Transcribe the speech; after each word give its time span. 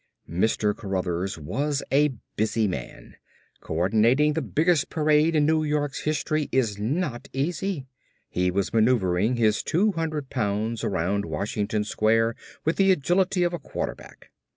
_Mr. 0.43 0.75
Cruthers 0.75 1.37
was 1.37 1.83
a 1.91 2.15
busy 2.35 2.67
man. 2.67 3.17
Coordinating 3.59 4.33
the 4.33 4.41
biggest 4.41 4.89
parade 4.89 5.35
in 5.35 5.45
New 5.45 5.63
York's 5.63 6.05
history 6.05 6.49
is 6.51 6.79
not 6.79 7.27
easy. 7.33 7.85
He 8.27 8.49
was 8.49 8.73
maneuvering 8.73 9.35
his 9.35 9.61
two 9.61 9.91
hundred 9.91 10.31
pounds 10.31 10.83
around 10.83 11.25
Washington 11.25 11.83
Square 11.83 12.35
with 12.65 12.77
the 12.77 12.89
agility 12.91 13.43
of 13.43 13.53
a 13.53 13.59
quarterback. 13.59 14.31